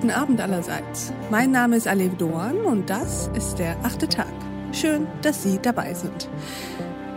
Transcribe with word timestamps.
guten 0.00 0.12
Abend 0.12 0.40
allerseits. 0.40 1.12
Mein 1.30 1.50
Name 1.50 1.76
ist 1.76 1.86
Alev 1.86 2.16
Doan 2.16 2.56
und 2.62 2.88
das 2.88 3.28
ist 3.34 3.56
der 3.56 3.76
achte 3.84 4.08
Tag. 4.08 4.32
Schön, 4.72 5.06
dass 5.20 5.42
Sie 5.42 5.58
dabei 5.60 5.92
sind. 5.92 6.26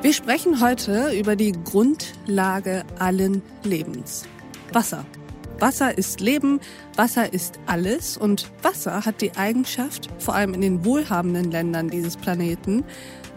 Wir 0.02 0.12
sprechen 0.12 0.60
heute 0.60 1.12
über 1.18 1.38
die 1.38 1.54
Grundlage 1.64 2.84
allen 3.00 3.42
Lebens. 3.64 4.26
Wasser. 4.74 5.06
Wasser 5.60 5.98
ist 5.98 6.20
Leben, 6.20 6.60
Wasser 6.98 7.32
ist 7.32 7.58
alles 7.68 8.18
und 8.18 8.52
Wasser 8.64 9.06
hat 9.06 9.22
die 9.22 9.34
Eigenschaft, 9.38 10.10
vor 10.18 10.36
allem 10.36 10.54
in 10.54 10.60
den 10.60 10.84
wohlhabenden 10.84 11.52
Ländern 11.52 11.88
dieses 11.88 12.18
Planeten, 12.18 12.84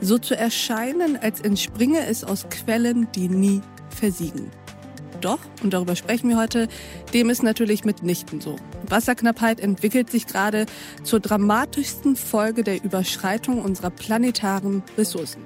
so 0.00 0.18
zu 0.18 0.36
erscheinen, 0.36 1.16
als 1.16 1.40
entspringe 1.40 2.04
es 2.04 2.24
aus 2.24 2.48
Quellen, 2.48 3.06
die 3.14 3.28
nie 3.28 3.60
versiegen. 3.90 4.50
Doch, 5.20 5.38
und 5.62 5.72
darüber 5.72 5.96
sprechen 5.96 6.28
wir 6.28 6.36
heute, 6.36 6.68
dem 7.14 7.30
ist 7.30 7.42
natürlich 7.42 7.84
mitnichten 7.84 8.40
so. 8.40 8.56
Wasserknappheit 8.88 9.60
entwickelt 9.60 10.10
sich 10.10 10.26
gerade 10.26 10.66
zur 11.04 11.20
dramatischsten 11.20 12.16
Folge 12.16 12.62
der 12.62 12.82
Überschreitung 12.84 13.62
unserer 13.62 13.90
planetaren 13.90 14.82
Ressourcen. 14.98 15.42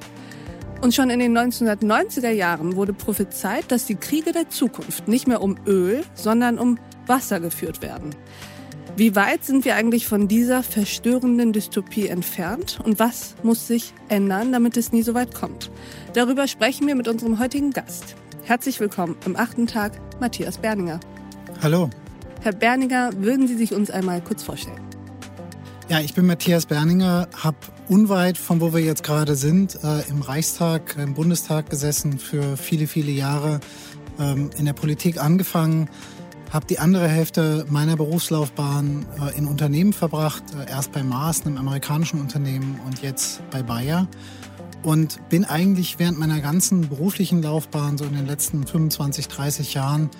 Und 0.80 0.94
schon 0.94 1.10
in 1.10 1.20
den 1.20 1.36
1990er 1.36 2.30
Jahren 2.30 2.74
wurde 2.74 2.94
prophezeit, 2.94 3.70
dass 3.70 3.84
die 3.84 3.96
Kriege 3.96 4.32
der 4.32 4.48
Zukunft 4.48 5.08
nicht 5.08 5.28
mehr 5.28 5.42
um 5.42 5.56
Öl, 5.66 6.02
sondern 6.14 6.58
um 6.58 6.78
Wasser 7.06 7.38
geführt 7.38 7.82
werden. 7.82 8.14
Wie 8.96 9.14
weit 9.14 9.44
sind 9.44 9.64
wir 9.64 9.76
eigentlich 9.76 10.06
von 10.06 10.26
dieser 10.26 10.62
verstörenden 10.62 11.52
Dystopie 11.52 12.08
entfernt 12.08 12.80
und 12.82 12.98
was 12.98 13.34
muss 13.42 13.66
sich 13.66 13.94
ändern, 14.08 14.52
damit 14.52 14.76
es 14.76 14.92
nie 14.92 15.02
so 15.02 15.14
weit 15.14 15.34
kommt? 15.34 15.70
Darüber 16.14 16.48
sprechen 16.48 16.86
wir 16.86 16.94
mit 16.94 17.08
unserem 17.08 17.38
heutigen 17.38 17.70
Gast. 17.70 18.16
Herzlich 18.44 18.80
willkommen 18.80 19.16
im 19.26 19.36
achten 19.36 19.66
Tag, 19.66 20.00
Matthias 20.18 20.58
Berninger. 20.58 20.98
Hallo. 21.62 21.90
Herr 22.40 22.52
Berninger, 22.52 23.10
würden 23.16 23.46
Sie 23.46 23.54
sich 23.54 23.72
uns 23.74 23.90
einmal 23.90 24.20
kurz 24.22 24.42
vorstellen? 24.42 24.80
Ja, 25.88 26.00
ich 26.00 26.14
bin 26.14 26.26
Matthias 26.26 26.66
Berninger, 26.66 27.28
habe 27.36 27.56
unweit 27.88 28.38
von 28.38 28.60
wo 28.60 28.72
wir 28.72 28.80
jetzt 28.80 29.02
gerade 29.02 29.36
sind, 29.36 29.78
äh, 29.84 30.08
im 30.08 30.22
Reichstag, 30.22 30.96
im 30.98 31.14
Bundestag 31.14 31.68
gesessen, 31.68 32.18
für 32.18 32.56
viele, 32.56 32.86
viele 32.86 33.12
Jahre 33.12 33.60
ähm, 34.18 34.50
in 34.56 34.64
der 34.64 34.72
Politik 34.72 35.22
angefangen, 35.22 35.88
habe 36.50 36.66
die 36.66 36.78
andere 36.78 37.08
Hälfte 37.08 37.66
meiner 37.68 37.96
Berufslaufbahn 37.96 39.06
äh, 39.20 39.38
in 39.38 39.46
Unternehmen 39.46 39.92
verbracht, 39.92 40.42
äh, 40.54 40.70
erst 40.70 40.92
bei 40.92 41.02
Mars, 41.02 41.46
einem 41.46 41.58
amerikanischen 41.58 42.20
Unternehmen 42.20 42.80
und 42.86 43.02
jetzt 43.02 43.42
bei 43.50 43.62
Bayer 43.62 44.08
und 44.82 45.28
bin 45.28 45.44
eigentlich 45.44 45.98
während 45.98 46.18
meiner 46.18 46.40
ganzen 46.40 46.88
beruflichen 46.88 47.42
Laufbahn, 47.42 47.98
so 47.98 48.04
in 48.04 48.14
den 48.14 48.26
letzten 48.26 48.66
25, 48.66 49.28
30 49.28 49.74
Jahren, 49.74 50.10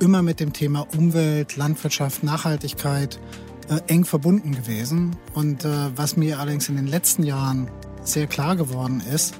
immer 0.00 0.22
mit 0.22 0.40
dem 0.40 0.52
Thema 0.52 0.86
Umwelt, 0.96 1.56
Landwirtschaft, 1.56 2.22
Nachhaltigkeit 2.22 3.20
äh, 3.68 3.80
eng 3.86 4.04
verbunden 4.04 4.52
gewesen. 4.52 5.16
Und 5.34 5.64
äh, 5.64 5.96
was 5.96 6.16
mir 6.16 6.38
allerdings 6.38 6.68
in 6.68 6.76
den 6.76 6.86
letzten 6.86 7.22
Jahren 7.22 7.70
sehr 8.02 8.26
klar 8.26 8.56
geworden 8.56 9.02
ist, 9.12 9.34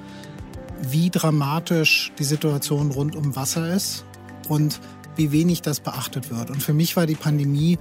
wie 0.81 1.09
dramatisch 1.09 2.11
die 2.17 2.23
Situation 2.23 2.91
rund 2.91 3.15
um 3.15 3.35
Wasser 3.35 3.73
ist 3.73 4.05
und 4.47 4.79
wie 5.15 5.31
wenig 5.31 5.61
das 5.61 5.79
beachtet 5.79 6.31
wird. 6.31 6.49
Und 6.49 6.63
für 6.63 6.73
mich 6.73 6.95
war 6.95 7.05
die 7.05 7.15
Pandemie 7.15 7.77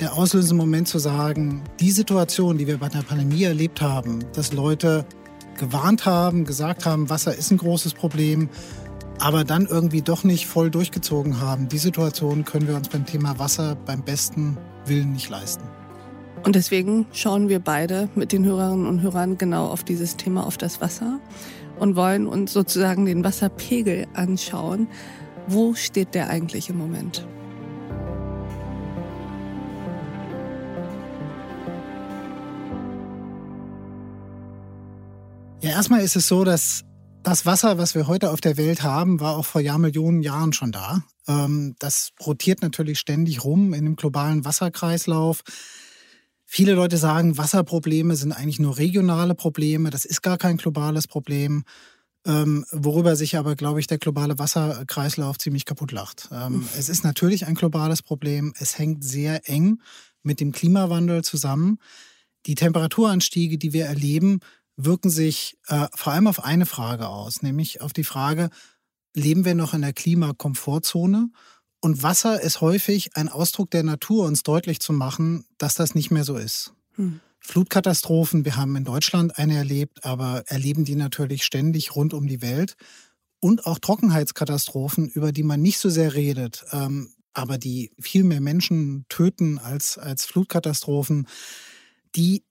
der 0.00 0.14
auslösende 0.14 0.54
Moment 0.54 0.88
zu 0.88 0.98
sagen, 0.98 1.62
die 1.80 1.90
Situation, 1.90 2.56
die 2.56 2.66
wir 2.66 2.78
bei 2.78 2.88
der 2.88 3.02
Pandemie 3.02 3.42
erlebt 3.42 3.80
haben, 3.80 4.24
dass 4.32 4.52
Leute 4.52 5.04
gewarnt 5.58 6.06
haben, 6.06 6.44
gesagt 6.44 6.86
haben, 6.86 7.10
Wasser 7.10 7.34
ist 7.34 7.50
ein 7.50 7.58
großes 7.58 7.94
Problem, 7.94 8.48
aber 9.18 9.44
dann 9.44 9.66
irgendwie 9.66 10.02
doch 10.02 10.24
nicht 10.24 10.46
voll 10.46 10.70
durchgezogen 10.70 11.40
haben. 11.40 11.68
Die 11.68 11.78
Situation 11.78 12.44
können 12.44 12.68
wir 12.68 12.76
uns 12.76 12.88
beim 12.88 13.04
Thema 13.04 13.38
Wasser 13.38 13.76
beim 13.76 14.02
besten 14.02 14.56
Willen 14.86 15.12
nicht 15.12 15.28
leisten. 15.28 15.64
Und 16.44 16.54
deswegen 16.54 17.06
schauen 17.12 17.48
wir 17.48 17.58
beide 17.58 18.08
mit 18.14 18.32
den 18.32 18.44
Hörerinnen 18.44 18.86
und 18.86 19.02
Hörern 19.02 19.38
genau 19.38 19.66
auf 19.66 19.82
dieses 19.82 20.16
Thema, 20.16 20.46
auf 20.46 20.56
das 20.56 20.80
Wasser 20.80 21.18
und 21.78 21.96
wollen 21.96 22.26
uns 22.26 22.52
sozusagen 22.52 23.06
den 23.06 23.24
Wasserpegel 23.24 24.06
anschauen. 24.14 24.88
Wo 25.46 25.74
steht 25.74 26.14
der 26.14 26.30
eigentlich 26.30 26.70
im 26.70 26.78
Moment? 26.78 27.26
Ja, 35.60 35.70
erstmal 35.70 36.02
ist 36.02 36.14
es 36.14 36.28
so, 36.28 36.44
dass 36.44 36.84
das 37.24 37.44
Wasser, 37.44 37.78
was 37.78 37.96
wir 37.96 38.06
heute 38.06 38.30
auf 38.30 38.40
der 38.40 38.56
Welt 38.56 38.84
haben, 38.84 39.18
war 39.18 39.36
auch 39.36 39.44
vor 39.44 39.60
Jahrmillionen 39.60 40.22
Jahren 40.22 40.52
schon 40.52 40.70
da. 40.70 41.02
Ähm, 41.26 41.74
das 41.80 42.12
rotiert 42.24 42.62
natürlich 42.62 43.00
ständig 43.00 43.42
rum 43.42 43.74
in 43.74 43.84
dem 43.84 43.96
globalen 43.96 44.44
Wasserkreislauf. 44.44 45.42
Viele 46.44 46.74
Leute 46.74 46.96
sagen, 46.96 47.36
Wasserprobleme 47.38 48.14
sind 48.14 48.32
eigentlich 48.32 48.60
nur 48.60 48.78
regionale 48.78 49.34
Probleme. 49.34 49.90
Das 49.90 50.04
ist 50.04 50.22
gar 50.22 50.38
kein 50.38 50.58
globales 50.58 51.08
Problem. 51.08 51.64
Ähm, 52.24 52.64
worüber 52.70 53.16
sich 53.16 53.36
aber, 53.36 53.56
glaube 53.56 53.80
ich, 53.80 53.88
der 53.88 53.98
globale 53.98 54.38
Wasserkreislauf 54.38 55.38
ziemlich 55.38 55.64
kaputt 55.64 55.90
lacht. 55.90 56.28
Ähm, 56.30 56.68
es 56.78 56.88
ist 56.88 57.02
natürlich 57.02 57.46
ein 57.46 57.54
globales 57.56 58.02
Problem. 58.02 58.54
Es 58.58 58.78
hängt 58.78 59.02
sehr 59.02 59.48
eng 59.48 59.80
mit 60.22 60.38
dem 60.38 60.52
Klimawandel 60.52 61.24
zusammen. 61.24 61.78
Die 62.46 62.54
Temperaturanstiege, 62.54 63.58
die 63.58 63.72
wir 63.72 63.86
erleben, 63.86 64.40
wirken 64.78 65.10
sich 65.10 65.58
äh, 65.66 65.88
vor 65.94 66.12
allem 66.12 66.28
auf 66.28 66.42
eine 66.42 66.64
Frage 66.64 67.08
aus, 67.08 67.42
nämlich 67.42 67.82
auf 67.82 67.92
die 67.92 68.04
Frage, 68.04 68.48
leben 69.14 69.44
wir 69.44 69.54
noch 69.54 69.74
in 69.74 69.82
der 69.82 69.92
Klimakomfortzone? 69.92 71.30
Und 71.80 72.02
Wasser 72.02 72.40
ist 72.40 72.60
häufig 72.60 73.16
ein 73.16 73.28
Ausdruck 73.28 73.70
der 73.70 73.82
Natur, 73.82 74.26
uns 74.26 74.42
deutlich 74.42 74.80
zu 74.80 74.92
machen, 74.92 75.44
dass 75.58 75.74
das 75.74 75.94
nicht 75.94 76.10
mehr 76.10 76.24
so 76.24 76.36
ist. 76.36 76.72
Hm. 76.94 77.20
Flutkatastrophen, 77.40 78.44
wir 78.44 78.56
haben 78.56 78.76
in 78.76 78.84
Deutschland 78.84 79.38
eine 79.38 79.56
erlebt, 79.56 80.04
aber 80.04 80.44
erleben 80.46 80.84
die 80.84 80.96
natürlich 80.96 81.44
ständig 81.44 81.94
rund 81.94 82.14
um 82.14 82.26
die 82.26 82.42
Welt. 82.42 82.76
Und 83.40 83.66
auch 83.66 83.78
Trockenheitskatastrophen, 83.78 85.08
über 85.08 85.32
die 85.32 85.44
man 85.44 85.60
nicht 85.60 85.78
so 85.78 85.88
sehr 85.88 86.14
redet, 86.14 86.64
ähm, 86.72 87.12
aber 87.32 87.58
die 87.58 87.92
viel 88.00 88.24
mehr 88.24 88.40
Menschen 88.40 89.06
töten 89.08 89.58
als, 89.58 89.98
als 89.98 90.24
Flutkatastrophen, 90.24 91.28
die 92.16 92.42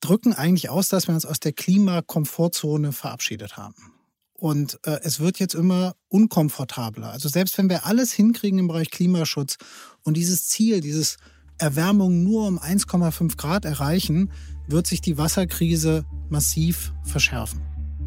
drücken 0.00 0.32
eigentlich 0.32 0.70
aus, 0.70 0.88
dass 0.88 1.08
wir 1.08 1.14
uns 1.14 1.26
aus 1.26 1.40
der 1.40 1.52
Klimakomfortzone 1.52 2.92
verabschiedet 2.92 3.56
haben. 3.56 3.92
Und 4.32 4.78
äh, 4.84 5.00
es 5.02 5.18
wird 5.18 5.40
jetzt 5.40 5.54
immer 5.54 5.94
unkomfortabler. 6.08 7.10
Also 7.10 7.28
selbst 7.28 7.58
wenn 7.58 7.68
wir 7.68 7.86
alles 7.86 8.12
hinkriegen 8.12 8.60
im 8.60 8.68
Bereich 8.68 8.90
Klimaschutz 8.90 9.56
und 10.04 10.16
dieses 10.16 10.46
Ziel, 10.46 10.80
dieses 10.80 11.16
Erwärmung 11.58 12.22
nur 12.22 12.46
um 12.46 12.58
1,5 12.58 13.36
Grad 13.36 13.64
erreichen, 13.64 14.30
wird 14.68 14.86
sich 14.86 15.00
die 15.00 15.18
Wasserkrise 15.18 16.04
massiv 16.28 16.92
verschärfen. 17.02 17.62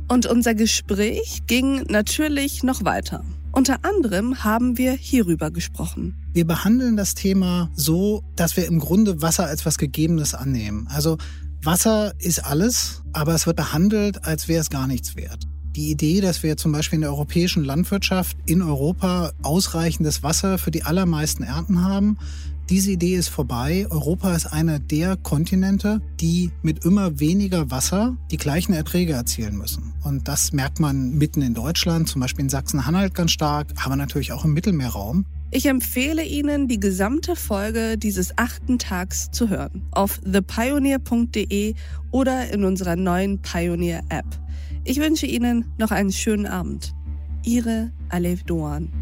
Und 0.07 0.25
unser 0.25 0.55
Gespräch 0.55 1.41
ging 1.47 1.83
natürlich 1.89 2.63
noch 2.63 2.85
weiter. 2.85 3.25
Unter 3.51 3.83
anderem 3.83 4.45
haben 4.45 4.77
wir 4.77 4.93
hierüber 4.93 5.51
gesprochen. 5.51 6.15
Wir 6.31 6.47
behandeln 6.47 6.95
das 6.95 7.15
Thema 7.15 7.69
so, 7.75 8.23
dass 8.37 8.55
wir 8.55 8.65
im 8.65 8.79
Grunde 8.79 9.21
Wasser 9.21 9.47
als 9.47 9.65
was 9.65 9.77
Gegebenes 9.77 10.33
annehmen. 10.33 10.87
Also 10.89 11.17
Wasser 11.63 12.13
ist 12.17 12.43
alles, 12.43 13.03
aber 13.13 13.35
es 13.35 13.45
wird 13.45 13.57
behandelt, 13.57 14.25
als 14.25 14.47
wäre 14.47 14.61
es 14.61 14.71
gar 14.71 14.87
nichts 14.87 15.15
wert. 15.15 15.47
Die 15.75 15.91
Idee, 15.91 16.19
dass 16.19 16.41
wir 16.41 16.57
zum 16.57 16.71
Beispiel 16.71 16.97
in 16.97 17.01
der 17.01 17.11
europäischen 17.11 17.63
Landwirtschaft 17.63 18.35
in 18.47 18.63
Europa 18.63 19.31
ausreichendes 19.43 20.23
Wasser 20.23 20.57
für 20.57 20.71
die 20.71 20.83
allermeisten 20.83 21.43
Ernten 21.43 21.83
haben, 21.83 22.17
diese 22.69 22.91
Idee 22.91 23.15
ist 23.15 23.27
vorbei. 23.27 23.85
Europa 23.89 24.33
ist 24.33 24.47
einer 24.47 24.79
der 24.79 25.17
Kontinente, 25.17 26.01
die 26.19 26.51
mit 26.63 26.83
immer 26.83 27.19
weniger 27.19 27.69
Wasser 27.69 28.17
die 28.31 28.37
gleichen 28.37 28.73
Erträge 28.73 29.13
erzielen 29.13 29.57
müssen. 29.57 29.93
Und 30.03 30.27
das 30.27 30.53
merkt 30.53 30.79
man 30.79 31.11
mitten 31.11 31.41
in 31.41 31.53
Deutschland, 31.53 32.07
zum 32.07 32.21
Beispiel 32.21 32.45
in 32.45 32.49
Sachsen-Anhalt 32.49 33.13
ganz 33.13 33.31
stark, 33.31 33.73
aber 33.83 33.95
natürlich 33.95 34.31
auch 34.31 34.45
im 34.45 34.53
Mittelmeerraum. 34.53 35.25
Ich 35.53 35.65
empfehle 35.65 36.23
Ihnen, 36.23 36.69
die 36.69 36.79
gesamte 36.79 37.35
Folge 37.35 37.97
dieses 37.97 38.37
achten 38.37 38.79
Tags 38.79 39.31
zu 39.31 39.49
hören. 39.49 39.85
Auf 39.91 40.19
thepioneer.de 40.19 41.75
oder 42.09 42.49
in 42.53 42.63
unserer 42.63 42.95
neuen 42.95 43.41
Pioneer-App. 43.41 44.25
Ich 44.85 45.01
wünsche 45.01 45.25
Ihnen 45.25 45.65
noch 45.77 45.91
einen 45.91 46.13
schönen 46.13 46.45
Abend. 46.45 46.93
Ihre 47.43 47.91
Alef 48.07 48.43
Doan. 48.43 49.00